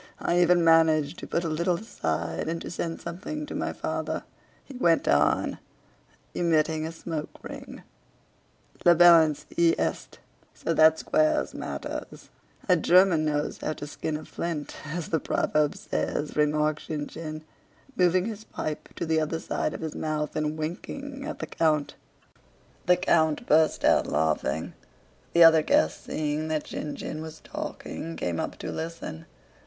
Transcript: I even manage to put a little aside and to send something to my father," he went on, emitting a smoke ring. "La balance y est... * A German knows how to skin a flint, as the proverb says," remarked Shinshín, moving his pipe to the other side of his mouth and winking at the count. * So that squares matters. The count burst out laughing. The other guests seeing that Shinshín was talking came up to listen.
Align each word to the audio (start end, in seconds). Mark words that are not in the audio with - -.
I 0.19 0.41
even 0.41 0.63
manage 0.63 1.15
to 1.17 1.27
put 1.27 1.43
a 1.43 1.47
little 1.47 1.75
aside 1.75 2.49
and 2.49 2.59
to 2.63 2.71
send 2.71 2.99
something 2.99 3.45
to 3.45 3.53
my 3.53 3.71
father," 3.71 4.23
he 4.65 4.73
went 4.75 5.07
on, 5.07 5.59
emitting 6.33 6.87
a 6.87 6.91
smoke 6.91 7.29
ring. 7.43 7.83
"La 8.83 8.95
balance 8.95 9.45
y 9.55 9.75
est... 9.77 10.17
* 10.41 10.65
A 10.67 10.73
German 12.77 13.25
knows 13.25 13.59
how 13.59 13.73
to 13.73 13.85
skin 13.85 14.17
a 14.17 14.25
flint, 14.25 14.75
as 14.87 15.09
the 15.09 15.19
proverb 15.19 15.75
says," 15.75 16.35
remarked 16.35 16.87
Shinshín, 16.87 17.43
moving 17.95 18.25
his 18.25 18.43
pipe 18.43 18.89
to 18.95 19.05
the 19.05 19.19
other 19.21 19.39
side 19.39 19.75
of 19.75 19.81
his 19.81 19.93
mouth 19.93 20.35
and 20.35 20.57
winking 20.57 21.25
at 21.25 21.37
the 21.37 21.45
count. 21.45 21.93
* 22.33 22.63
So 22.87 22.87
that 22.87 22.87
squares 22.87 22.87
matters. 22.87 22.87
The 22.87 22.97
count 22.97 23.45
burst 23.47 23.85
out 23.85 24.07
laughing. 24.07 24.73
The 25.33 25.43
other 25.43 25.61
guests 25.61 26.03
seeing 26.03 26.47
that 26.47 26.63
Shinshín 26.63 27.21
was 27.21 27.39
talking 27.41 28.15
came 28.15 28.39
up 28.39 28.57
to 28.57 28.71
listen. 28.71 29.27